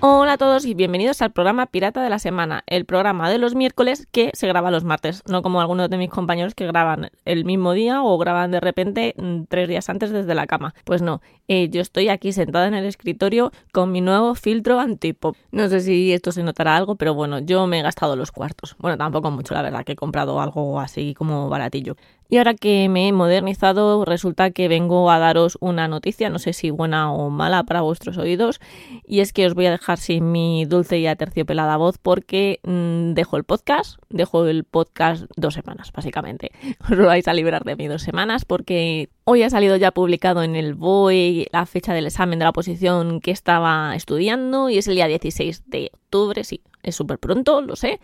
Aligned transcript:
Hola 0.00 0.34
a 0.34 0.38
todos 0.38 0.64
y 0.64 0.74
bienvenidos 0.74 1.22
al 1.22 1.32
programa 1.32 1.66
Pirata 1.66 2.00
de 2.00 2.08
la 2.08 2.20
Semana, 2.20 2.62
el 2.68 2.84
programa 2.84 3.28
de 3.28 3.38
los 3.38 3.56
miércoles 3.56 4.06
que 4.12 4.30
se 4.32 4.46
graba 4.46 4.70
los 4.70 4.84
martes, 4.84 5.24
no 5.26 5.42
como 5.42 5.60
algunos 5.60 5.90
de 5.90 5.98
mis 5.98 6.08
compañeros 6.08 6.54
que 6.54 6.68
graban 6.68 7.10
el 7.24 7.44
mismo 7.44 7.72
día 7.72 8.04
o 8.04 8.16
graban 8.16 8.52
de 8.52 8.60
repente 8.60 9.16
mm, 9.16 9.44
tres 9.48 9.68
días 9.68 9.88
antes 9.88 10.12
desde 10.12 10.36
la 10.36 10.46
cama. 10.46 10.72
Pues 10.84 11.02
no, 11.02 11.20
eh, 11.48 11.68
yo 11.68 11.80
estoy 11.80 12.10
aquí 12.10 12.32
sentada 12.32 12.68
en 12.68 12.74
el 12.74 12.84
escritorio 12.84 13.50
con 13.72 13.90
mi 13.90 14.00
nuevo 14.00 14.36
filtro 14.36 14.78
antipop. 14.78 15.34
No 15.50 15.68
sé 15.68 15.80
si 15.80 16.12
esto 16.12 16.30
se 16.30 16.44
notará 16.44 16.76
algo, 16.76 16.94
pero 16.94 17.14
bueno, 17.14 17.40
yo 17.40 17.66
me 17.66 17.80
he 17.80 17.82
gastado 17.82 18.14
los 18.14 18.30
cuartos. 18.30 18.76
Bueno, 18.78 18.96
tampoco 18.98 19.32
mucho, 19.32 19.54
la 19.54 19.62
verdad, 19.62 19.84
que 19.84 19.92
he 19.92 19.96
comprado 19.96 20.40
algo 20.40 20.78
así 20.78 21.12
como 21.14 21.48
baratillo. 21.48 21.96
Y 22.30 22.36
ahora 22.36 22.52
que 22.52 22.90
me 22.90 23.08
he 23.08 23.12
modernizado, 23.12 24.04
resulta 24.04 24.50
que 24.50 24.68
vengo 24.68 25.10
a 25.10 25.18
daros 25.18 25.56
una 25.60 25.88
noticia, 25.88 26.28
no 26.28 26.38
sé 26.38 26.52
si 26.52 26.68
buena 26.68 27.10
o 27.10 27.30
mala 27.30 27.62
para 27.62 27.80
vuestros 27.80 28.18
oídos, 28.18 28.60
y 29.06 29.20
es 29.20 29.32
que 29.32 29.46
os 29.46 29.54
voy 29.54 29.64
a 29.64 29.70
dejar 29.70 29.87
sin 29.96 30.30
mi 30.32 30.64
dulce 30.64 30.98
y 30.98 31.06
aterciopelada 31.06 31.76
voz 31.76 31.98
porque 31.98 32.60
mm, 32.64 33.14
dejo 33.14 33.36
el 33.36 33.44
podcast, 33.44 33.98
dejo 34.10 34.46
el 34.46 34.64
podcast 34.64 35.24
dos 35.36 35.54
semanas, 35.54 35.92
básicamente. 35.92 36.50
Os 36.84 36.90
lo 36.90 37.06
vais 37.06 37.26
a 37.28 37.34
librar 37.34 37.64
de 37.64 37.76
mí 37.76 37.86
dos 37.86 38.02
semanas 38.02 38.44
porque 38.44 39.08
hoy 39.30 39.42
ha 39.42 39.50
salido 39.50 39.76
ya 39.76 39.90
publicado 39.90 40.42
en 40.42 40.56
el 40.56 40.72
BOE 40.72 41.48
la 41.52 41.66
fecha 41.66 41.92
del 41.92 42.06
examen 42.06 42.38
de 42.38 42.46
la 42.46 42.52
posición 42.52 43.20
que 43.20 43.30
estaba 43.30 43.94
estudiando 43.94 44.70
y 44.70 44.78
es 44.78 44.88
el 44.88 44.94
día 44.94 45.06
16 45.06 45.64
de 45.66 45.90
octubre, 45.92 46.42
sí, 46.44 46.62
es 46.82 46.96
súper 46.96 47.18
pronto, 47.18 47.60
lo 47.60 47.76
sé, 47.76 48.00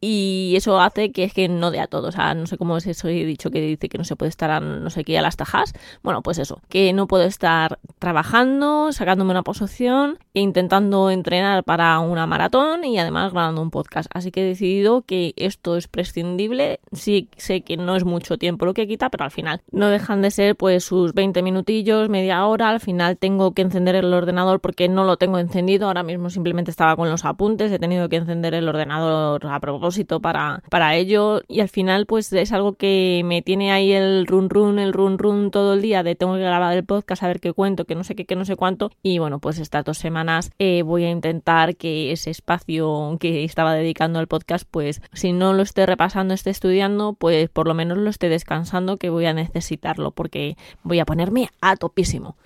y 0.00 0.54
eso 0.56 0.80
hace 0.80 1.10
que 1.10 1.24
es 1.24 1.32
que 1.32 1.48
no 1.48 1.72
dé 1.72 1.80
a 1.80 1.88
todo, 1.88 2.08
o 2.08 2.12
sea, 2.12 2.34
no 2.34 2.46
sé 2.46 2.56
cómo 2.56 2.76
es 2.76 2.86
eso, 2.86 3.08
he 3.08 3.24
dicho 3.24 3.50
que 3.50 3.60
dice 3.60 3.88
que 3.88 3.98
no 3.98 4.04
se 4.04 4.14
puede 4.14 4.28
estar 4.28 4.50
a 4.50 4.60
no 4.60 4.90
sé 4.90 5.02
qué 5.02 5.18
a 5.18 5.22
las 5.22 5.36
tajas, 5.36 5.72
bueno, 6.02 6.22
pues 6.22 6.38
eso, 6.38 6.60
que 6.68 6.92
no 6.92 7.08
puedo 7.08 7.24
estar 7.24 7.80
trabajando, 7.98 8.92
sacándome 8.92 9.32
una 9.32 9.42
posición 9.42 10.18
e 10.34 10.40
intentando 10.40 11.10
entrenar 11.10 11.64
para 11.64 11.98
una 11.98 12.26
maratón 12.26 12.84
y 12.84 12.98
además 12.98 13.32
grabando 13.32 13.62
un 13.62 13.70
podcast, 13.70 14.08
así 14.14 14.30
que 14.30 14.42
he 14.42 14.46
decidido 14.46 15.02
que 15.02 15.34
esto 15.36 15.76
es 15.76 15.88
prescindible, 15.88 16.78
sí 16.92 17.28
sé 17.36 17.62
que 17.62 17.76
no 17.76 17.96
es 17.96 18.04
mucho 18.04 18.38
tiempo 18.38 18.66
lo 18.66 18.74
que 18.74 18.86
quita, 18.86 19.10
pero 19.10 19.24
al 19.24 19.32
final 19.32 19.62
no 19.72 19.88
dejan 19.88 20.22
de 20.22 20.30
ser 20.30 20.54
pues 20.54 20.67
sus 20.80 21.14
20 21.14 21.42
minutillos, 21.42 22.08
media 22.08 22.44
hora, 22.46 22.68
al 22.68 22.80
final 22.80 23.16
tengo 23.16 23.52
que 23.52 23.62
encender 23.62 23.94
el 23.96 24.12
ordenador 24.12 24.60
porque 24.60 24.88
no 24.88 25.04
lo 25.04 25.16
tengo 25.16 25.38
encendido, 25.38 25.86
ahora 25.86 26.02
mismo 26.02 26.30
simplemente 26.30 26.70
estaba 26.70 26.96
con 26.96 27.10
los 27.10 27.24
apuntes, 27.24 27.72
he 27.72 27.78
tenido 27.78 28.08
que 28.08 28.16
encender 28.16 28.54
el 28.54 28.68
ordenador 28.68 29.46
a 29.46 29.60
propósito 29.60 30.20
para, 30.20 30.62
para 30.70 30.94
ello 30.94 31.42
y 31.48 31.60
al 31.60 31.68
final 31.68 32.06
pues 32.06 32.32
es 32.32 32.52
algo 32.52 32.74
que 32.74 33.22
me 33.24 33.42
tiene 33.42 33.72
ahí 33.72 33.92
el 33.92 34.26
run 34.26 34.50
run, 34.50 34.78
el 34.78 34.92
run 34.92 35.18
run 35.18 35.50
todo 35.50 35.74
el 35.74 35.82
día 35.82 36.02
de 36.02 36.14
tengo 36.14 36.34
que 36.34 36.40
grabar 36.40 36.76
el 36.76 36.84
podcast, 36.84 37.22
a 37.22 37.28
ver 37.28 37.40
qué 37.40 37.52
cuento, 37.52 37.84
que 37.84 37.94
no 37.94 38.04
sé 38.04 38.14
qué, 38.14 38.26
que 38.26 38.36
no 38.36 38.44
sé 38.44 38.56
cuánto 38.56 38.90
y 39.02 39.18
bueno 39.18 39.38
pues 39.38 39.58
estas 39.58 39.84
dos 39.84 39.98
semanas 39.98 40.50
eh, 40.58 40.82
voy 40.82 41.04
a 41.04 41.10
intentar 41.10 41.76
que 41.76 42.12
ese 42.12 42.30
espacio 42.30 43.16
que 43.18 43.44
estaba 43.44 43.74
dedicando 43.74 44.18
al 44.18 44.26
podcast 44.26 44.66
pues 44.70 45.00
si 45.12 45.32
no 45.32 45.52
lo 45.52 45.62
esté 45.62 45.86
repasando, 45.86 46.34
esté 46.34 46.50
estudiando 46.50 47.14
pues 47.14 47.48
por 47.48 47.66
lo 47.66 47.74
menos 47.74 47.98
lo 47.98 48.10
esté 48.10 48.28
descansando 48.28 48.98
que 48.98 49.10
voy 49.10 49.26
a 49.26 49.32
necesitarlo 49.32 50.10
porque 50.12 50.56
voy 50.82 51.00
a 51.00 51.04
ponerme 51.04 51.50
a 51.60 51.76
topísimo. 51.76 52.36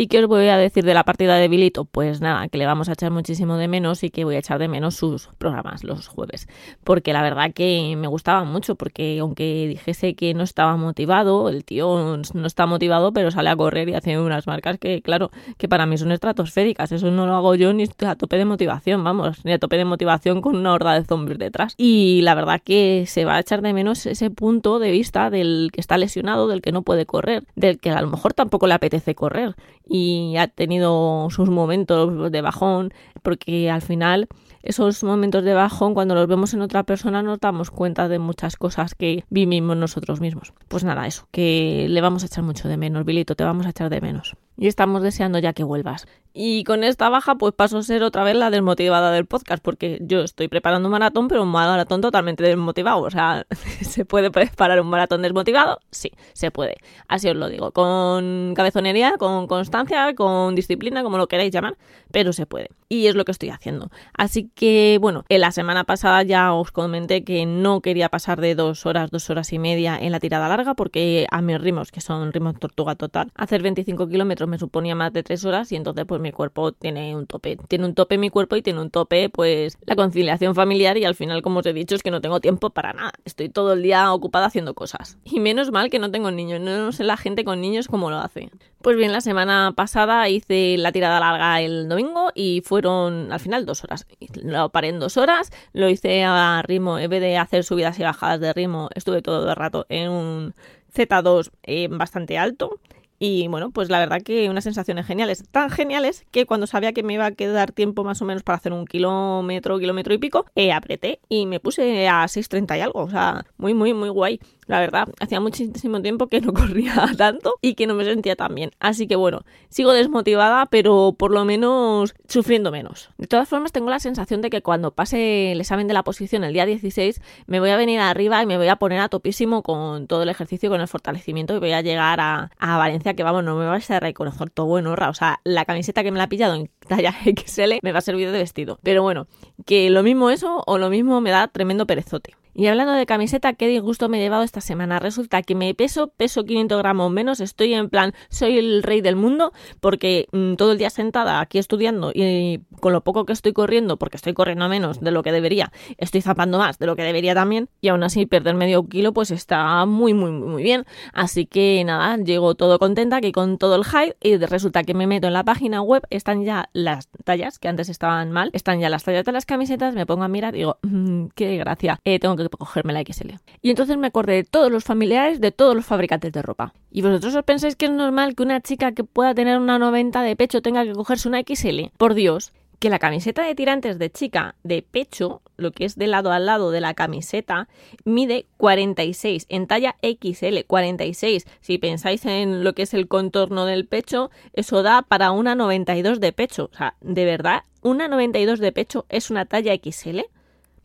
¿Y 0.00 0.06
qué 0.06 0.20
os 0.20 0.28
voy 0.28 0.46
a 0.46 0.56
decir 0.56 0.84
de 0.84 0.94
la 0.94 1.02
partida 1.02 1.34
de 1.34 1.48
Bilito? 1.48 1.84
Pues 1.84 2.20
nada, 2.20 2.46
que 2.46 2.56
le 2.56 2.66
vamos 2.66 2.88
a 2.88 2.92
echar 2.92 3.10
muchísimo 3.10 3.56
de 3.56 3.66
menos 3.66 4.04
y 4.04 4.10
que 4.10 4.24
voy 4.24 4.36
a 4.36 4.38
echar 4.38 4.60
de 4.60 4.68
menos 4.68 4.94
sus 4.94 5.26
programas 5.38 5.82
los 5.82 6.06
jueves. 6.06 6.46
Porque 6.84 7.12
la 7.12 7.20
verdad 7.20 7.52
que 7.52 7.96
me 7.96 8.06
gustaba 8.06 8.44
mucho, 8.44 8.76
porque 8.76 9.18
aunque 9.18 9.66
dijese 9.66 10.14
que 10.14 10.34
no 10.34 10.44
estaba 10.44 10.76
motivado, 10.76 11.48
el 11.48 11.64
tío 11.64 12.16
no 12.32 12.46
está 12.46 12.66
motivado, 12.66 13.12
pero 13.12 13.32
sale 13.32 13.50
a 13.50 13.56
correr 13.56 13.88
y 13.88 13.94
hace 13.94 14.16
unas 14.20 14.46
marcas 14.46 14.78
que, 14.78 15.02
claro, 15.02 15.32
que 15.56 15.68
para 15.68 15.84
mí 15.84 15.98
son 15.98 16.12
estratosféricas. 16.12 16.92
Eso 16.92 17.10
no 17.10 17.26
lo 17.26 17.34
hago 17.34 17.56
yo 17.56 17.72
ni 17.72 17.86
a 18.06 18.14
tope 18.14 18.36
de 18.36 18.44
motivación, 18.44 19.02
vamos, 19.02 19.44
ni 19.44 19.50
a 19.52 19.58
tope 19.58 19.78
de 19.78 19.84
motivación 19.84 20.42
con 20.42 20.54
una 20.54 20.74
horda 20.74 20.94
de 20.94 21.04
zombies 21.06 21.40
detrás. 21.40 21.74
Y 21.76 22.20
la 22.22 22.36
verdad 22.36 22.62
que 22.64 23.02
se 23.08 23.24
va 23.24 23.34
a 23.34 23.40
echar 23.40 23.62
de 23.62 23.72
menos 23.72 24.06
ese 24.06 24.30
punto 24.30 24.78
de 24.78 24.92
vista 24.92 25.28
del 25.28 25.70
que 25.72 25.80
está 25.80 25.98
lesionado, 25.98 26.46
del 26.46 26.62
que 26.62 26.70
no 26.70 26.82
puede 26.82 27.04
correr, 27.04 27.42
del 27.56 27.80
que 27.80 27.90
a 27.90 28.00
lo 28.00 28.06
mejor 28.06 28.32
tampoco 28.32 28.68
le 28.68 28.74
apetece 28.74 29.16
correr 29.16 29.56
y 29.88 30.36
ha 30.36 30.48
tenido 30.48 31.28
sus 31.30 31.50
momentos 31.50 32.30
de 32.30 32.40
bajón, 32.40 32.92
porque 33.22 33.70
al 33.70 33.82
final 33.82 34.28
esos 34.62 35.02
momentos 35.04 35.44
de 35.44 35.54
bajón, 35.54 35.94
cuando 35.94 36.14
los 36.14 36.26
vemos 36.26 36.52
en 36.54 36.60
otra 36.60 36.82
persona, 36.82 37.22
nos 37.22 37.40
damos 37.40 37.70
cuenta 37.70 38.08
de 38.08 38.18
muchas 38.18 38.56
cosas 38.56 38.94
que 38.94 39.24
vivimos 39.30 39.76
nosotros 39.76 40.20
mismos. 40.20 40.52
Pues 40.68 40.84
nada, 40.84 41.06
eso, 41.06 41.26
que 41.30 41.86
le 41.88 42.00
vamos 42.00 42.22
a 42.22 42.26
echar 42.26 42.44
mucho 42.44 42.68
de 42.68 42.76
menos, 42.76 43.04
Bilito, 43.04 43.34
te 43.34 43.44
vamos 43.44 43.66
a 43.66 43.70
echar 43.70 43.88
de 43.90 44.00
menos. 44.00 44.36
Y 44.58 44.66
estamos 44.66 45.02
deseando 45.02 45.38
ya 45.38 45.52
que 45.52 45.62
vuelvas. 45.62 46.06
Y 46.34 46.62
con 46.64 46.84
esta 46.84 47.08
baja, 47.08 47.36
pues 47.36 47.54
paso 47.54 47.78
a 47.78 47.82
ser 47.82 48.02
otra 48.02 48.22
vez 48.22 48.36
la 48.36 48.50
desmotivada 48.50 49.10
del 49.10 49.26
podcast, 49.26 49.62
porque 49.62 49.98
yo 50.00 50.20
estoy 50.20 50.48
preparando 50.48 50.88
un 50.88 50.92
maratón, 50.92 51.26
pero 51.26 51.42
un 51.42 51.48
maratón 51.48 52.00
totalmente 52.00 52.44
desmotivado. 52.44 53.02
O 53.02 53.10
sea, 53.10 53.46
¿se 53.82 54.04
puede 54.04 54.30
preparar 54.30 54.80
un 54.80 54.88
maratón 54.88 55.22
desmotivado? 55.22 55.80
Sí, 55.90 56.12
se 56.32 56.50
puede. 56.50 56.76
Así 57.08 57.28
os 57.28 57.36
lo 57.36 57.48
digo. 57.48 57.72
Con 57.72 58.54
cabezonería, 58.54 59.14
con 59.18 59.46
constancia, 59.46 60.14
con 60.14 60.54
disciplina, 60.54 61.02
como 61.02 61.18
lo 61.18 61.28
queráis 61.28 61.52
llamar, 61.52 61.76
pero 62.10 62.32
se 62.32 62.46
puede. 62.46 62.70
Y 62.88 63.06
es 63.06 63.14
lo 63.14 63.24
que 63.24 63.32
estoy 63.32 63.50
haciendo. 63.50 63.90
Así 64.12 64.50
que, 64.54 64.98
bueno, 65.00 65.24
en 65.28 65.40
la 65.40 65.52
semana 65.52 65.84
pasada 65.84 66.22
ya 66.22 66.52
os 66.52 66.72
comenté 66.72 67.24
que 67.24 67.46
no 67.46 67.80
quería 67.80 68.08
pasar 68.08 68.40
de 68.40 68.54
dos 68.54 68.86
horas, 68.86 69.10
dos 69.10 69.28
horas 69.30 69.52
y 69.52 69.58
media 69.58 69.98
en 70.00 70.12
la 70.12 70.20
tirada 70.20 70.48
larga, 70.48 70.74
porque 70.74 71.26
a 71.30 71.42
mis 71.42 71.60
ritmos, 71.60 71.90
que 71.90 72.00
son 72.00 72.32
ritmos 72.32 72.58
tortuga 72.58 72.94
total, 72.94 73.30
hacer 73.34 73.62
25 73.62 74.08
kilómetros 74.08 74.47
me 74.48 74.58
suponía 74.58 74.94
más 74.94 75.12
de 75.12 75.22
tres 75.22 75.44
horas 75.44 75.70
y 75.72 75.76
entonces 75.76 76.04
pues 76.06 76.20
mi 76.20 76.32
cuerpo 76.32 76.72
tiene 76.72 77.14
un 77.14 77.26
tope. 77.26 77.56
Tiene 77.68 77.84
un 77.84 77.94
tope 77.94 78.18
mi 78.18 78.30
cuerpo 78.30 78.56
y 78.56 78.62
tiene 78.62 78.80
un 78.80 78.90
tope 78.90 79.28
pues 79.28 79.78
la 79.86 79.96
conciliación 79.96 80.54
familiar 80.54 80.96
y 80.96 81.04
al 81.04 81.14
final, 81.14 81.42
como 81.42 81.60
os 81.60 81.66
he 81.66 81.72
dicho, 81.72 81.94
es 81.94 82.02
que 82.02 82.10
no 82.10 82.20
tengo 82.20 82.40
tiempo 82.40 82.70
para 82.70 82.92
nada. 82.92 83.12
Estoy 83.24 83.48
todo 83.48 83.74
el 83.74 83.82
día 83.82 84.12
ocupada 84.12 84.46
haciendo 84.46 84.74
cosas. 84.74 85.18
Y 85.24 85.40
menos 85.40 85.70
mal 85.70 85.90
que 85.90 85.98
no 85.98 86.10
tengo 86.10 86.30
niños. 86.30 86.60
No 86.60 86.92
sé 86.92 87.04
la 87.04 87.16
gente 87.16 87.44
con 87.44 87.60
niños 87.60 87.88
cómo 87.88 88.10
lo 88.10 88.16
hace. 88.16 88.50
Pues 88.82 88.96
bien, 88.96 89.12
la 89.12 89.20
semana 89.20 89.72
pasada 89.74 90.28
hice 90.28 90.76
la 90.78 90.92
tirada 90.92 91.18
larga 91.18 91.60
el 91.60 91.88
domingo 91.88 92.30
y 92.34 92.62
fueron 92.64 93.32
al 93.32 93.40
final 93.40 93.66
dos 93.66 93.82
horas. 93.82 94.06
Lo 94.42 94.68
paré 94.70 94.88
en 94.88 95.00
dos 95.00 95.16
horas, 95.16 95.50
lo 95.72 95.88
hice 95.88 96.22
a 96.24 96.62
ritmo, 96.64 96.98
en 96.98 97.10
vez 97.10 97.20
de 97.20 97.36
hacer 97.36 97.64
subidas 97.64 97.98
y 97.98 98.04
bajadas 98.04 98.40
de 98.40 98.52
ritmo, 98.52 98.88
estuve 98.94 99.20
todo 99.20 99.50
el 99.50 99.56
rato 99.56 99.84
en 99.88 100.10
un 100.10 100.54
Z2 100.94 101.50
eh, 101.64 101.88
bastante 101.90 102.38
alto 102.38 102.80
y 103.18 103.48
bueno, 103.48 103.70
pues 103.70 103.90
la 103.90 103.98
verdad 103.98 104.22
que 104.22 104.48
unas 104.48 104.64
sensaciones 104.64 105.06
geniales. 105.06 105.44
Tan 105.50 105.70
geniales 105.70 106.24
que 106.30 106.46
cuando 106.46 106.66
sabía 106.66 106.92
que 106.92 107.02
me 107.02 107.14
iba 107.14 107.26
a 107.26 107.32
quedar 107.32 107.72
tiempo 107.72 108.04
más 108.04 108.22
o 108.22 108.24
menos 108.24 108.42
para 108.42 108.56
hacer 108.56 108.72
un 108.72 108.86
kilómetro, 108.86 109.78
kilómetro 109.78 110.14
y 110.14 110.18
pico, 110.18 110.46
eh, 110.54 110.72
apreté 110.72 111.20
y 111.28 111.46
me 111.46 111.60
puse 111.60 112.08
a 112.08 112.28
6.30 112.28 112.78
y 112.78 112.80
algo. 112.80 113.00
O 113.00 113.10
sea, 113.10 113.44
muy, 113.56 113.74
muy, 113.74 113.92
muy 113.94 114.08
guay. 114.08 114.40
La 114.68 114.80
verdad, 114.80 115.08
hacía 115.18 115.40
muchísimo 115.40 116.02
tiempo 116.02 116.28
que 116.28 116.42
no 116.42 116.52
corría 116.54 117.10
tanto 117.16 117.54
y 117.62 117.74
que 117.74 117.86
no 117.86 117.94
me 117.94 118.04
sentía 118.04 118.36
tan 118.36 118.54
bien. 118.54 118.70
Así 118.78 119.08
que 119.08 119.16
bueno, 119.16 119.40
sigo 119.70 119.92
desmotivada, 119.92 120.66
pero 120.66 121.16
por 121.18 121.32
lo 121.32 121.44
menos 121.44 122.14
sufriendo 122.28 122.70
menos. 122.70 123.08
De 123.16 123.26
todas 123.26 123.48
formas, 123.48 123.72
tengo 123.72 123.88
la 123.88 123.98
sensación 123.98 124.42
de 124.42 124.50
que 124.50 124.60
cuando 124.60 124.92
pase 124.92 125.52
el 125.52 125.60
examen 125.60 125.88
de 125.88 125.94
la 125.94 126.04
posición 126.04 126.44
el 126.44 126.52
día 126.52 126.66
16, 126.66 127.20
me 127.46 127.60
voy 127.60 127.70
a 127.70 127.76
venir 127.76 127.98
arriba 128.00 128.42
y 128.42 128.46
me 128.46 128.58
voy 128.58 128.68
a 128.68 128.76
poner 128.76 129.00
a 129.00 129.08
topísimo 129.08 129.62
con 129.62 130.06
todo 130.06 130.22
el 130.22 130.28
ejercicio, 130.28 130.68
con 130.68 130.82
el 130.82 130.88
fortalecimiento 130.88 131.56
y 131.56 131.58
voy 131.58 131.72
a 131.72 131.80
llegar 131.80 132.20
a, 132.20 132.50
a 132.58 132.76
Valencia, 132.76 133.14
que 133.14 133.22
vamos, 133.22 133.44
no 133.44 133.56
me 133.56 133.66
vais 133.66 133.90
a 133.90 134.00
reconocer 134.00 134.50
todo 134.50 134.66
bueno, 134.66 134.92
O 134.92 135.14
sea, 135.14 135.40
la 135.44 135.64
camiseta 135.64 136.02
que 136.02 136.12
me 136.12 136.18
la 136.18 136.24
ha 136.24 136.28
pillado 136.28 136.54
en 136.54 136.70
talla 136.86 137.14
XL 137.24 137.78
me 137.82 137.92
va 137.92 138.00
a 138.00 138.02
servir 138.02 138.30
de 138.30 138.38
vestido. 138.38 138.78
Pero 138.82 139.02
bueno, 139.02 139.26
que 139.64 139.88
lo 139.88 140.02
mismo 140.02 140.28
eso 140.28 140.62
o 140.66 140.76
lo 140.76 140.90
mismo 140.90 141.22
me 141.22 141.30
da 141.30 141.48
tremendo 141.48 141.86
perezote. 141.86 142.37
Y 142.54 142.66
hablando 142.66 142.92
de 142.92 143.06
camiseta, 143.06 143.52
qué 143.52 143.68
disgusto 143.68 144.08
me 144.08 144.18
he 144.18 144.20
llevado 144.20 144.42
esta 144.42 144.60
semana. 144.60 144.98
Resulta 144.98 145.42
que 145.42 145.54
me 145.54 145.74
peso, 145.74 146.08
peso 146.08 146.44
500 146.44 146.78
gramos 146.78 147.10
menos, 147.10 147.40
estoy 147.40 147.74
en 147.74 147.88
plan, 147.88 148.12
soy 148.30 148.58
el 148.58 148.82
rey 148.82 149.00
del 149.00 149.16
mundo, 149.16 149.52
porque 149.80 150.26
mm, 150.32 150.54
todo 150.54 150.72
el 150.72 150.78
día 150.78 150.90
sentada 150.90 151.40
aquí 151.40 151.58
estudiando 151.58 152.10
y 152.14 152.60
con 152.80 152.92
lo 152.92 153.02
poco 153.02 153.24
que 153.24 153.32
estoy 153.32 153.52
corriendo, 153.52 153.96
porque 153.96 154.16
estoy 154.16 154.34
corriendo 154.34 154.68
menos 154.68 155.00
de 155.00 155.10
lo 155.10 155.22
que 155.22 155.32
debería, 155.32 155.72
estoy 155.98 156.20
zapando 156.20 156.58
más 156.58 156.78
de 156.78 156.86
lo 156.86 156.96
que 156.96 157.02
debería 157.02 157.34
también, 157.34 157.68
y 157.80 157.88
aún 157.88 158.02
así 158.02 158.26
perder 158.26 158.54
medio 158.54 158.88
kilo 158.88 159.12
pues 159.12 159.30
está 159.30 159.84
muy, 159.86 160.14
muy, 160.14 160.30
muy 160.30 160.62
bien. 160.62 160.84
Así 161.12 161.46
que 161.46 161.82
nada, 161.84 162.16
llego 162.16 162.54
todo 162.54 162.78
contenta 162.78 163.16
aquí 163.16 163.32
con 163.32 163.58
todo 163.58 163.76
el 163.76 163.84
hype 163.84 164.16
y 164.20 164.36
resulta 164.36 164.84
que 164.84 164.94
me 164.94 165.06
meto 165.06 165.26
en 165.26 165.32
la 165.32 165.44
página 165.44 165.82
web, 165.82 166.02
están 166.10 166.44
ya 166.44 166.68
las 166.72 167.08
tallas, 167.24 167.58
que 167.58 167.68
antes 167.68 167.88
estaban 167.88 168.32
mal, 168.32 168.50
están 168.52 168.80
ya 168.80 168.88
las 168.88 169.04
tallas 169.04 169.24
de 169.24 169.32
las 169.32 169.46
camisetas, 169.46 169.94
me 169.94 170.06
pongo 170.06 170.24
a 170.24 170.28
mirar 170.28 170.54
digo, 170.54 170.78
mmm, 170.82 171.26
qué 171.34 171.56
gracia, 171.56 172.00
eh, 172.04 172.18
tengo 172.18 172.36
que 172.36 172.47
cogerme 172.56 172.92
la 172.92 173.02
XL. 173.02 173.32
Y 173.62 173.70
entonces 173.70 173.96
me 173.96 174.06
acordé 174.06 174.34
de 174.34 174.44
todos 174.44 174.70
los 174.70 174.84
familiares 174.84 175.40
de 175.40 175.52
todos 175.52 175.74
los 175.74 175.84
fabricantes 175.84 176.32
de 176.32 176.42
ropa. 176.42 176.72
¿Y 176.90 177.02
vosotros 177.02 177.34
os 177.34 177.44
pensáis 177.44 177.76
que 177.76 177.86
es 177.86 177.92
normal 177.92 178.34
que 178.34 178.42
una 178.42 178.60
chica 178.60 178.92
que 178.92 179.04
pueda 179.04 179.34
tener 179.34 179.58
una 179.58 179.78
90 179.78 180.22
de 180.22 180.36
pecho 180.36 180.62
tenga 180.62 180.84
que 180.84 180.92
cogerse 180.92 181.28
una 181.28 181.42
XL? 181.42 181.90
Por 181.96 182.14
Dios, 182.14 182.52
que 182.78 182.90
la 182.90 182.98
camiseta 182.98 183.42
de 183.42 183.54
tirantes 183.54 183.98
de 183.98 184.10
chica 184.10 184.54
de 184.62 184.82
pecho, 184.82 185.42
lo 185.56 185.72
que 185.72 185.84
es 185.84 185.96
de 185.96 186.06
lado 186.06 186.30
a 186.30 186.38
lado 186.38 186.70
de 186.70 186.80
la 186.80 186.94
camiseta, 186.94 187.68
mide 188.04 188.46
46 188.56 189.46
en 189.48 189.66
talla 189.66 189.96
XL, 190.02 190.64
46. 190.66 191.46
Si 191.60 191.78
pensáis 191.78 192.24
en 192.26 192.62
lo 192.62 192.74
que 192.74 192.82
es 192.82 192.94
el 192.94 193.08
contorno 193.08 193.64
del 193.66 193.86
pecho, 193.86 194.30
eso 194.52 194.82
da 194.82 195.02
para 195.02 195.32
una 195.32 195.54
92 195.54 196.20
de 196.20 196.32
pecho. 196.32 196.70
O 196.72 196.76
sea, 196.76 196.94
de 197.00 197.24
verdad, 197.24 197.62
una 197.82 198.08
92 198.08 198.60
de 198.60 198.72
pecho 198.72 199.06
es 199.08 199.30
una 199.30 199.44
talla 199.44 199.74
XL. 199.74 200.20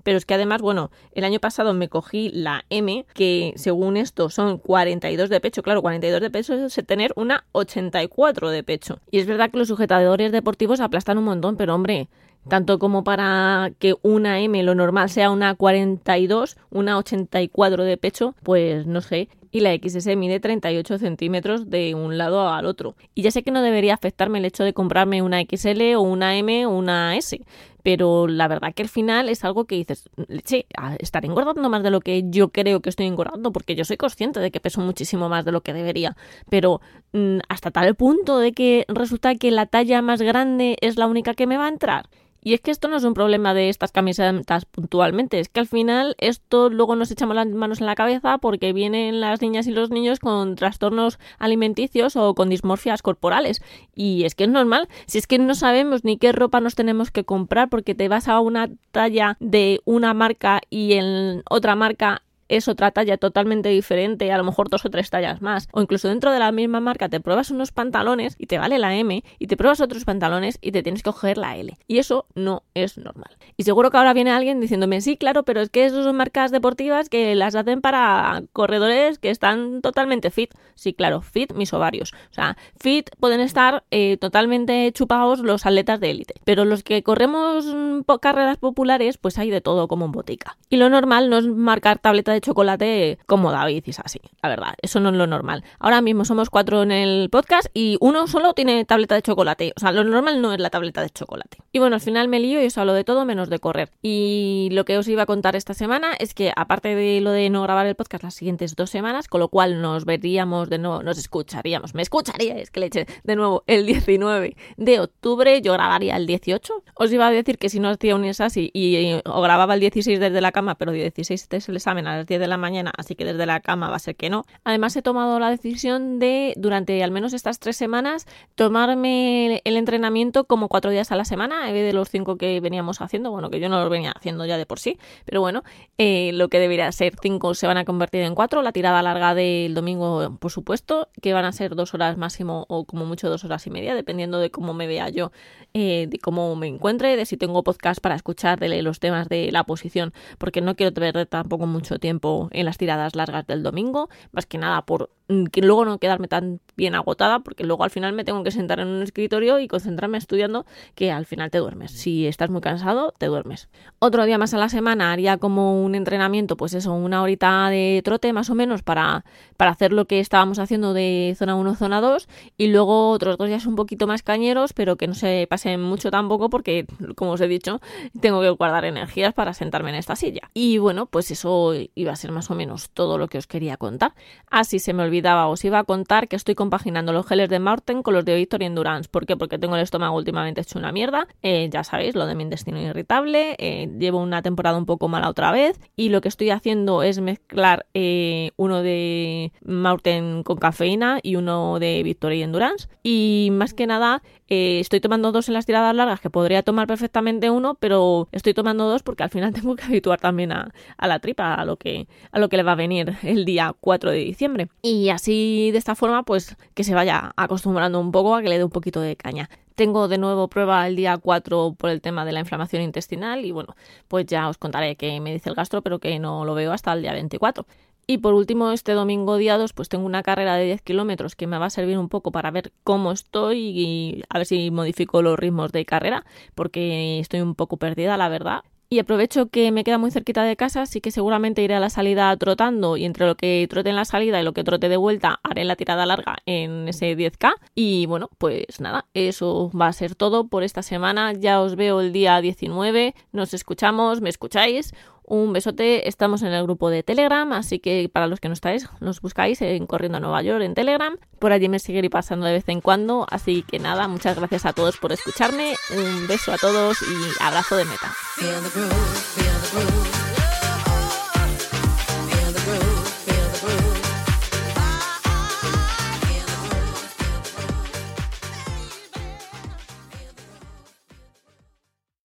Pero 0.04 0.18
es 0.18 0.26
que 0.26 0.34
además, 0.34 0.62
bueno, 0.62 0.92
el 1.14 1.24
año 1.24 1.40
pasado 1.40 1.74
me 1.74 1.90
cogí 1.90 2.30
la 2.30 2.66
M, 2.70 3.06
que 3.14 3.54
según 3.56 3.98
esto 3.98 4.30
son 4.30 4.58
42 4.58 5.30
de 5.30 5.40
pecho. 5.40 5.64
Claro, 5.64 5.82
42 5.82 6.22
de 6.22 6.30
pecho 6.30 6.54
es 6.54 6.76
tener 6.86 7.14
una 7.16 7.46
84 7.54 8.50
de 8.50 8.64
pecho. 8.64 9.00
Y 9.12 9.20
es 9.20 9.28
verdad 9.28 9.50
que 9.50 9.58
los 9.58 9.70
sujetadores 9.70 10.32
deportivos 10.32 10.80
aplastan 10.80 11.18
un 11.18 11.26
montón, 11.26 11.56
pero 11.56 11.74
hombre, 11.74 12.10
tanto 12.48 12.80
como 12.80 13.04
para 13.04 13.72
que 13.80 13.96
una 14.02 14.40
M 14.42 14.62
lo 14.64 14.76
normal 14.76 15.10
sea 15.10 15.32
una 15.32 15.56
42, 15.56 16.58
una 16.70 16.98
84 16.98 17.84
de 17.84 17.98
pecho, 17.98 18.36
pues 18.44 18.86
no 18.86 19.02
sé. 19.02 19.30
Y 19.54 19.60
la 19.60 19.76
XS 19.76 20.18
mide 20.18 20.40
38 20.40 20.98
centímetros 20.98 21.70
de 21.70 21.94
un 21.94 22.18
lado 22.18 22.50
al 22.50 22.66
otro. 22.66 22.96
Y 23.14 23.22
ya 23.22 23.30
sé 23.30 23.44
que 23.44 23.52
no 23.52 23.62
debería 23.62 23.94
afectarme 23.94 24.40
el 24.40 24.46
hecho 24.46 24.64
de 24.64 24.74
comprarme 24.74 25.22
una 25.22 25.42
XL 25.44 25.94
o 25.96 26.02
una 26.02 26.36
M 26.40 26.66
o 26.66 26.72
una 26.72 27.16
S, 27.16 27.40
pero 27.84 28.28
la 28.28 28.48
verdad 28.48 28.74
que 28.74 28.82
al 28.82 28.90
final 28.90 29.30
es 29.30 29.44
algo 29.44 29.66
que 29.66 29.76
dices, 29.76 30.10
leche, 30.28 30.66
estaré 30.98 31.28
engordando 31.28 31.70
más 31.70 31.84
de 31.84 31.92
lo 31.92 32.00
que 32.00 32.24
yo 32.32 32.50
creo 32.50 32.82
que 32.82 32.90
estoy 32.90 33.06
engordando, 33.06 33.52
porque 33.52 33.76
yo 33.76 33.86
soy 33.86 33.98
consciente 33.98 34.40
de 34.40 34.50
que 34.50 34.60
peso 34.60 34.82
muchísimo 34.82 35.30
más 35.30 35.46
de 35.46 35.52
lo 35.52 35.62
que 35.62 35.74
debería, 35.74 36.18
pero 36.50 36.82
mm, 37.12 37.38
hasta 37.48 37.70
tal 37.70 37.94
punto 37.94 38.40
de 38.40 38.54
que 38.54 38.86
resulta 38.88 39.36
que 39.36 39.52
la 39.52 39.68
talla 39.68 40.02
más 40.02 40.20
grande 40.24 40.78
es 40.82 40.98
la 40.98 41.06
única 41.06 41.36
que 41.36 41.46
me 41.46 41.58
va 41.58 41.66
a 41.66 41.70
entrar. 41.70 42.10
Y 42.44 42.54
es 42.54 42.62
que 42.62 42.72
esto 42.72 42.88
no 42.88 42.98
es 42.98 43.04
un 43.04 43.14
problema 43.14 43.54
de 43.54 43.70
estas 43.70 43.92
camisetas 43.92 44.66
puntualmente, 44.66 45.40
es 45.40 45.50
que 45.50 45.62
al 45.62 45.68
final 45.68 46.16
esto 46.18 46.70
luego 46.70 46.96
nos 46.96 47.10
echamos 47.10 47.36
las 47.36 47.48
manos 47.48 47.80
en 47.80 47.88
la 47.88 47.96
cabeza 47.96 48.38
porque 48.38 48.74
vienen 48.74 49.22
las 49.22 49.42
niñas 49.42 49.66
y 49.68 49.72
los 49.72 49.90
niños 49.92 50.20
con 50.20 50.56
trastornos 50.56 51.20
alimenticios 51.40 52.16
o 52.16 52.36
con 52.36 52.50
dismorfias 52.50 53.02
corporales. 53.02 53.62
Y 53.96 54.26
es 54.26 54.36
que 54.36 54.44
es 54.44 54.50
normal, 54.50 54.90
si 55.06 55.18
es 55.18 55.28
que 55.28 55.40
no 55.40 55.56
sabemos 55.56 56.04
ni 56.04 56.18
qué 56.18 56.32
ropa 56.32 56.60
nos 56.60 56.76
tenemos 56.76 57.12
que 57.12 57.24
comprar 57.24 57.70
porque 57.70 57.96
te 57.96 58.10
vas 58.10 58.28
a 58.28 58.40
una 58.40 58.70
talla 58.92 59.38
de 59.40 59.80
una 59.86 60.14
marca 60.14 60.62
y 60.70 60.94
en 60.94 61.44
otra 61.50 61.76
marca 61.76 62.24
es 62.58 62.68
otra 62.68 62.92
talla 62.92 63.18
totalmente 63.18 63.70
diferente, 63.70 64.32
a 64.32 64.38
lo 64.38 64.44
mejor 64.44 64.70
dos 64.70 64.86
o 64.86 64.90
tres 64.90 65.10
tallas 65.10 65.42
más. 65.42 65.68
O 65.72 65.82
incluso 65.82 66.08
dentro 66.08 66.32
de 66.32 66.40
la 66.40 66.52
misma 66.52 66.80
marca 66.80 67.10
te 67.10 67.20
pruebas 67.20 67.52
unos 67.52 67.72
pantalones 67.72 68.36
y 68.38 68.48
te 68.48 68.58
vale 68.58 68.80
la 68.80 68.96
M 68.96 69.24
y 69.40 69.48
te 69.48 69.58
pruebas 69.58 69.82
otros 69.82 70.06
pantalones 70.06 70.58
y 70.62 70.72
te 70.72 70.84
tienes 70.84 71.04
que 71.04 71.12
coger 71.12 71.38
la 71.38 71.58
L. 71.58 71.78
Y 71.88 71.98
eso 71.98 72.26
no 72.36 72.64
es 72.74 72.98
normal. 72.98 73.38
Y 73.58 73.64
seguro 73.64 73.92
que 73.92 73.98
ahora 73.98 74.14
viene 74.14 74.32
alguien 74.32 74.60
diciéndome, 74.60 75.02
sí, 75.02 75.18
claro, 75.18 75.44
pero 75.44 75.62
es 75.62 75.70
que 75.70 75.86
esas 75.86 76.04
son 76.04 76.16
marcas 76.16 76.52
deportivas 76.52 77.10
que 77.10 77.36
las 77.36 77.56
hacen 77.56 77.82
para 77.82 78.44
corredores 78.54 79.20
que 79.20 79.30
están 79.30 79.82
totalmente 79.82 80.32
fit. 80.32 80.54
Sí, 80.76 80.94
claro, 80.94 81.22
fit 81.22 81.54
mis 81.54 81.74
ovarios. 81.74 82.14
O 82.32 82.34
sea, 82.34 82.58
fit 82.80 83.10
pueden 83.20 83.40
estar 83.40 83.84
eh, 83.92 84.18
totalmente 84.18 84.92
chupados 84.94 85.40
los 85.40 85.66
atletas 85.66 86.00
de 86.00 86.12
élite. 86.12 86.36
Pero 86.46 86.66
los 86.66 86.84
que 86.84 87.04
corremos 87.04 87.66
mm, 87.66 88.02
carreras 88.22 88.58
populares, 88.58 89.18
pues 89.18 89.38
hay 89.38 89.50
de 89.50 89.62
todo 89.62 89.88
como 89.88 90.06
en 90.06 90.12
botica. 90.12 90.58
Y 90.70 90.78
lo 90.78 90.90
normal 90.90 91.30
no 91.30 91.38
es 91.38 91.48
marcar 91.48 92.00
tableta 92.00 92.32
de 92.32 92.42
chocolate 92.44 93.18
como 93.26 93.52
David 93.52 93.84
y 93.88 93.92
así, 94.04 94.20
la 94.42 94.50
verdad, 94.50 94.74
eso 94.82 95.00
no 95.00 95.10
es 95.10 95.16
lo 95.16 95.26
normal. 95.26 95.64
Ahora 95.80 96.02
mismo 96.02 96.26
somos 96.26 96.50
cuatro 96.50 96.84
en 96.84 96.92
el 96.92 97.30
podcast 97.30 97.68
y 97.74 97.98
uno 98.02 98.28
solo 98.28 98.54
tiene 98.54 98.86
tableta 98.86 99.16
de 99.16 99.22
chocolate, 99.22 99.74
o 99.76 99.80
sea, 99.80 99.92
lo 99.92 100.04
normal 100.04 100.42
no 100.42 100.54
es 100.54 100.60
la 100.60 100.70
tableta 100.70 101.02
de 101.02 101.10
chocolate. 101.10 101.58
Y 101.72 101.80
bueno, 101.80 101.96
al 101.96 102.02
final 102.02 102.28
me 102.28 102.40
lío 102.40 102.62
y 102.62 102.68
os 102.68 102.78
hablo 102.78 102.94
de 102.94 103.04
todo 103.04 103.26
menos 103.26 103.50
de 103.50 103.60
correr. 103.60 103.90
Y 104.02 104.70
lo 104.72 104.86
que 104.86 104.98
os 104.98 105.08
iba 105.08 105.24
a 105.24 105.26
contar 105.26 105.56
esta 105.56 105.74
semana 105.74 106.14
es 106.20 106.34
que 106.34 106.52
aparte 106.56 106.96
de 106.96 107.22
lo 107.22 107.32
de 107.32 107.50
no 107.50 107.64
grabar 107.64 107.88
el 107.88 107.96
podcast 107.96 108.24
las 108.24 108.36
siguientes 108.36 108.76
dos 108.76 108.90
semanas, 108.90 109.28
con 109.28 109.40
lo 109.40 109.48
cual 109.48 109.82
nos 109.82 110.06
veríamos 110.06 110.70
de 110.70 110.78
nuevo, 110.78 111.02
nos 111.02 111.18
escucharíamos, 111.18 111.96
me 111.96 112.02
escucharíais, 112.02 112.70
que 112.70 112.80
leche, 112.80 113.08
de 113.24 113.36
nuevo 113.36 113.64
el 113.68 113.86
19 113.86 114.56
de 114.78 115.00
octubre, 115.00 115.62
yo 115.62 115.74
grabaría 115.74 116.18
el 116.18 116.28
18. 116.28 116.84
Os 116.96 117.12
iba 117.12 117.28
a 117.28 117.32
decir 117.32 117.58
que 117.58 117.70
si 117.70 117.80
no 117.80 117.90
hacía 117.90 118.16
un 118.16 118.24
así 118.24 118.72
y, 118.74 119.22
o 119.26 119.42
grababa 119.42 119.74
el 119.76 119.80
16 119.80 120.20
desde 120.20 120.42
la 120.42 120.52
cama, 120.52 120.76
pero 120.76 120.92
el 120.92 120.98
16 120.98 121.48
es 121.50 121.70
el 121.70 121.76
examen 121.76 122.08
a 122.08 122.23
las 122.24 122.28
10 122.28 122.40
de 122.40 122.48
la 122.48 122.58
mañana, 122.58 122.92
así 122.98 123.16
que 123.16 123.26
desde 123.26 123.46
la 123.46 123.60
cama 123.60 123.90
va 123.90 123.98
a 123.98 124.00
ser 124.00 124.16
que 124.16 124.30
no. 124.30 124.46
Además 124.64 124.96
he 124.96 125.02
tomado 125.02 125.40
la 125.40 125.50
decisión 125.50 126.20
de, 126.20 126.54
durante 126.58 127.04
al 127.04 127.12
menos 127.12 127.34
estas 127.34 127.60
tres 127.60 127.76
semanas, 127.76 128.26
tomarme 128.56 129.62
el 129.64 129.78
entrenamiento 129.78 130.46
como 130.46 130.70
cuatro 130.70 130.92
días 130.92 131.12
a 131.12 131.16
la 131.16 131.26
semana, 131.26 131.68
en 131.68 131.74
vez 131.74 131.86
de 131.86 131.94
los 131.94 132.10
cinco 132.10 132.38
que 132.38 132.60
veníamos 132.62 133.02
haciendo, 133.02 133.32
bueno, 133.32 133.50
que 133.50 133.60
yo 133.60 133.70
no 133.70 133.80
los 133.80 133.90
venía 133.90 134.14
haciendo 134.16 134.46
ya 134.46 134.58
de 134.58 134.66
por 134.66 134.80
sí, 134.80 134.98
pero 135.26 135.42
bueno, 135.42 135.64
eh, 135.98 136.32
lo 136.34 136.48
que 136.48 136.60
debería 136.60 136.92
ser 136.92 137.14
cinco 137.22 137.54
se 137.54 137.68
van 137.68 137.78
a 137.78 137.86
convertir 137.86 138.22
en 138.22 138.36
cuatro, 138.36 138.62
la 138.62 138.72
tirada 138.72 139.02
larga 139.02 139.36
del 139.36 139.74
domingo, 139.74 140.38
por 140.40 140.52
supuesto, 140.52 141.10
que 141.22 141.34
van 141.34 141.46
a 141.46 141.52
ser 141.52 141.76
dos 141.76 141.94
horas 141.94 142.18
máximo 142.18 142.66
o 142.70 142.86
como 142.86 143.06
mucho 143.06 143.30
dos 143.30 143.44
horas 143.44 143.68
y 143.68 143.70
media, 143.70 143.96
dependiendo 143.96 144.40
de 144.40 144.52
cómo 144.52 144.74
me 144.74 144.88
vea 144.88 145.10
yo, 145.10 145.32
eh, 145.74 146.08
de 146.10 146.20
cómo 146.20 146.56
me 146.56 146.68
encuentre, 146.68 147.16
de 147.16 147.26
si 147.26 147.38
tengo 147.38 147.64
podcast 147.64 148.00
para 148.00 148.16
escuchar 148.16 148.60
de 148.60 148.82
los 148.82 149.00
temas 149.00 149.28
de 149.28 149.52
la 149.52 149.64
posición, 149.64 150.14
porque 150.38 150.62
no 150.62 150.76
quiero 150.76 150.94
perder 150.94 151.26
tampoco 151.26 151.66
mucho 151.66 152.00
tiempo 152.00 152.13
en 152.52 152.66
las 152.66 152.78
tiradas 152.78 153.16
largas 153.16 153.48
del 153.48 153.64
domingo, 153.64 154.10
más 154.32 154.46
que 154.46 154.58
nada 154.58 154.86
por 154.86 155.10
que 155.52 155.62
luego 155.62 155.86
no 155.86 155.98
quedarme 155.98 156.28
tan 156.28 156.60
bien 156.76 156.96
agotada, 156.96 157.40
porque 157.40 157.64
luego 157.64 157.84
al 157.84 157.90
final 157.90 158.14
me 158.14 158.24
tengo 158.24 158.44
que 158.44 158.52
sentar 158.52 158.80
en 158.80 158.88
un 158.88 159.02
escritorio 159.02 159.60
y 159.60 159.68
concentrarme 159.68 160.18
estudiando, 160.18 160.66
que 160.96 161.12
al 161.12 161.26
final 161.26 161.52
te 161.52 161.60
duermes. 161.60 161.92
Si 161.92 162.28
estás 162.28 162.50
muy 162.50 162.62
cansado, 162.62 163.14
te 163.18 163.28
duermes. 163.28 163.70
Otro 164.00 164.26
día 164.26 164.38
más 164.38 164.54
a 164.54 164.58
la 164.58 164.70
semana 164.70 165.12
haría 165.12 165.38
como 165.38 165.84
un 165.84 165.96
entrenamiento, 165.96 166.58
pues 166.58 166.74
eso, 166.74 166.94
una 166.94 167.22
horita 167.22 167.70
de 167.70 168.02
trote 168.04 168.34
más 168.34 168.50
o 168.50 168.56
menos 168.56 168.84
para, 168.84 169.26
para 169.58 169.72
hacer 169.72 169.94
lo 169.94 170.06
que 170.06 170.20
estábamos 170.20 170.60
haciendo 170.60 170.94
de 170.94 171.36
zona 171.38 171.56
1, 171.56 171.76
zona 171.76 172.02
2, 172.02 172.28
y 172.58 172.68
luego 172.68 173.10
otros 173.12 173.38
dos 173.38 173.48
días 173.48 173.66
un 173.66 173.76
poquito 173.76 174.08
más 174.08 174.24
cañeros, 174.24 174.74
pero 174.74 174.96
que 174.98 175.08
no 175.08 175.14
se 175.14 175.48
pasen 175.50 175.82
mucho 175.82 176.12
tampoco, 176.12 176.50
porque 176.50 176.86
como 177.16 177.32
os 177.32 177.42
he 177.42 177.48
dicho, 177.48 177.82
tengo 178.20 178.42
que 178.42 178.50
guardar 178.50 178.86
energías 178.86 179.34
para 179.34 179.54
sentarme 179.54 179.90
en 179.90 179.96
esta 179.96 180.16
silla. 180.16 180.50
Y 180.54 180.78
bueno, 180.78 181.06
pues 181.06 181.32
eso 181.32 181.74
iba 181.96 182.12
a 182.12 182.16
ser 182.16 182.32
más 182.32 182.50
o 182.52 182.56
menos 182.56 182.90
todo 182.90 183.18
lo 183.18 183.28
que 183.28 183.38
os 183.38 183.48
quería 183.48 183.78
contar. 183.78 184.14
Así 184.50 184.80
se 184.80 184.94
me 184.94 185.04
olvidaba, 185.24 185.48
os 185.48 185.64
iba 185.64 185.80
a 185.80 185.84
contar 185.86 186.28
que 186.28 186.36
estoy 186.36 186.54
compaginando 186.54 187.14
los 187.14 187.26
geles 187.26 187.48
de 187.48 187.60
Marten 187.60 188.04
con 188.04 188.14
los 188.14 188.26
de 188.26 188.36
Victory 188.36 188.66
Endurance. 188.66 189.10
¿Por 189.10 189.26
qué? 189.26 189.38
Porque 189.38 189.58
tengo 189.58 189.76
el 189.76 189.82
estómago 189.82 190.18
últimamente 190.18 190.60
hecho 190.60 190.78
una 190.78 190.92
mierda. 190.92 191.28
Eh, 191.42 191.70
ya 191.72 191.86
sabéis, 191.86 192.14
lo 192.14 192.26
de 192.26 192.36
mi 192.36 192.44
intestino 192.44 192.78
irritable. 192.82 193.56
Eh, 193.58 193.90
llevo 193.98 194.20
una 194.22 194.42
temporada 194.42 194.78
un 194.78 194.86
poco 194.86 195.08
mala 195.08 195.30
otra 195.30 195.54
vez. 195.54 195.80
Y 195.96 196.10
lo 196.10 196.20
que 196.20 196.28
estoy 196.28 196.50
haciendo 196.50 197.04
es 197.04 197.22
mezclar 197.22 197.86
eh, 197.94 198.52
uno 198.58 198.82
de 198.82 199.54
Marten 199.64 200.44
con 200.44 200.58
cafeína 200.58 201.20
y 201.24 201.38
uno 201.38 201.80
de 201.80 202.04
Victory 202.04 202.44
Endurance. 202.44 202.90
Y 203.02 203.48
más 203.54 203.74
que 203.74 203.88
nada, 203.88 204.22
estoy 204.48 205.00
tomando 205.00 205.32
dos 205.32 205.48
en 205.48 205.54
las 205.54 205.66
tiradas 205.66 205.96
largas, 205.96 206.20
que 206.20 206.30
podría 206.30 206.62
tomar 206.64 206.86
perfectamente 206.86 207.50
uno, 207.50 207.76
pero 207.76 208.28
estoy 208.32 208.54
tomando 208.54 208.88
dos 208.88 209.02
porque 209.02 209.24
al 209.24 209.30
final 209.30 209.54
tengo 209.54 209.76
que 209.76 209.86
habituar 209.86 210.20
también 210.20 210.52
a, 210.52 210.72
a 210.98 211.08
la 211.08 211.20
tripa, 211.20 211.56
a 211.56 211.66
lo 211.66 211.78
que 211.78 212.08
a 212.32 212.40
lo 212.40 212.50
que 212.50 212.58
le 212.58 212.64
va 212.64 212.74
a 212.74 212.76
venir 212.76 213.16
el 213.24 213.46
día 213.46 213.74
4 213.80 214.12
de 214.12 214.18
diciembre. 214.18 214.68
Así 215.10 215.72
de 215.72 215.78
esta 215.78 215.96
forma, 215.96 216.24
pues 216.24 216.56
que 216.74 216.84
se 216.84 216.94
vaya 216.94 217.34
acostumbrando 217.36 218.00
un 218.00 218.12
poco 218.12 218.36
a 218.36 218.42
que 218.42 218.50
le 218.50 218.58
dé 218.58 218.64
un 218.64 218.70
poquito 218.70 219.02
de 219.02 219.16
caña. 219.16 219.50
Tengo 219.76 220.08
de 220.08 220.18
nuevo 220.18 220.48
prueba 220.50 220.88
el 220.88 220.96
día 220.96 221.18
4 221.18 221.76
por 221.78 221.90
el 221.90 222.02
tema 222.02 222.26
de 222.26 222.32
la 222.32 222.40
inflamación 222.42 222.84
intestinal 222.84 223.44
y 223.46 223.52
bueno, 223.52 223.76
pues 224.08 224.26
ya 224.28 224.48
os 224.50 224.58
contaré 224.58 224.96
qué 224.96 225.20
me 225.20 225.34
dice 225.34 225.50
el 225.50 225.56
gastro, 225.56 225.82
pero 225.82 226.00
que 226.00 226.20
no 226.20 226.46
lo 226.46 226.54
veo 226.54 226.72
hasta 226.72 226.94
el 226.94 227.02
día 227.02 227.14
24. 227.14 227.66
Y 228.06 228.18
por 228.18 228.34
último, 228.34 228.72
este 228.72 228.92
domingo 228.92 229.38
día 229.38 229.58
2, 229.58 229.72
pues 229.74 229.88
tengo 229.88 230.06
una 230.06 230.24
carrera 230.24 230.56
de 230.56 230.66
10 230.66 230.82
kilómetros 230.82 231.36
que 231.36 231.48
me 231.48 231.58
va 231.58 231.68
a 231.68 231.70
servir 231.70 231.98
un 231.98 232.10
poco 232.10 232.32
para 232.32 232.52
ver 232.52 232.74
cómo 232.84 233.12
estoy 233.14 233.60
y 233.60 234.24
a 234.30 234.40
ver 234.40 234.46
si 234.46 234.72
modifico 234.72 235.22
los 235.22 235.40
ritmos 235.40 235.72
de 235.72 235.86
carrera, 235.86 236.26
porque 236.54 237.20
estoy 237.20 237.42
un 237.42 237.56
poco 237.56 237.78
perdida, 237.78 238.18
la 238.18 238.30
verdad 238.30 238.64
Y 238.94 239.00
aprovecho 239.00 239.48
que 239.48 239.72
me 239.72 239.84
queda 239.84 239.98
muy 239.98 240.12
cerquita 240.12 240.44
de 240.44 240.56
casa, 240.56 240.84
así 240.84 241.02
que 241.02 241.10
seguramente 241.10 241.64
iré 241.64 241.74
a 241.74 241.80
la 241.80 241.90
salida 241.90 242.38
trotando 242.38 242.96
y 242.96 243.06
entre 243.06 243.26
lo 243.26 243.34
que 243.34 243.66
trote 243.68 243.90
en 243.90 243.96
la 243.96 244.06
salida 244.06 244.40
y 244.40 244.44
lo 244.44 244.54
que 244.54 244.64
trote 244.64 244.88
de 244.88 244.98
vuelta 244.98 245.40
haré 245.42 245.64
la 245.64 245.76
tirada 245.76 246.06
larga 246.06 246.38
en 246.46 246.88
ese 246.88 247.18
10K. 247.18 247.56
Y 247.74 248.06
bueno, 248.06 248.30
pues 248.38 248.80
nada, 248.82 249.08
eso 249.16 249.72
va 249.72 249.88
a 249.88 249.94
ser 249.94 250.14
todo 250.14 250.48
por 250.48 250.62
esta 250.62 250.84
semana. 250.84 251.34
Ya 251.34 251.60
os 251.60 251.76
veo 251.76 252.02
el 252.02 252.14
día 252.14 252.40
19, 252.40 253.16
nos 253.32 253.56
escuchamos, 253.56 254.22
me 254.22 254.30
escucháis. 254.30 254.94
Un 255.34 255.52
besote, 255.52 256.08
estamos 256.08 256.44
en 256.44 256.54
el 256.54 256.62
grupo 256.62 256.92
de 256.92 257.02
Telegram, 257.02 257.52
así 257.54 257.80
que 257.80 258.08
para 258.08 258.28
los 258.28 258.40
que 258.40 258.50
no 258.50 258.54
estáis, 258.54 258.88
nos 259.00 259.20
buscáis 259.20 259.64
en 259.64 259.88
Corriendo 259.88 260.20
a 260.20 260.22
Nueva 260.22 260.44
York 260.44 260.62
en 260.62 260.76
Telegram. 260.76 261.18
Por 261.40 261.52
allí 261.52 261.70
me 261.70 261.80
seguiré 261.80 262.12
pasando 262.12 262.46
de 262.46 262.54
vez 262.54 262.70
en 262.70 262.82
cuando, 262.82 263.26
así 263.32 263.64
que 263.64 263.80
nada, 263.80 264.08
muchas 264.08 264.38
gracias 264.38 264.68
a 264.68 264.74
todos 264.74 264.98
por 264.98 265.12
escucharme, 265.12 265.74
un 265.98 266.28
beso 266.28 266.54
a 266.54 266.60
todos 266.60 267.02
y 267.02 267.44
abrazo 267.44 267.76
de 267.78 267.86
meta. 267.86 268.14